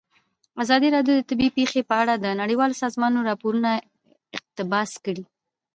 [0.63, 3.69] ازادي راډیو د طبیعي پېښې په اړه د نړیوالو سازمانونو راپورونه
[4.37, 5.23] اقتباس کړي.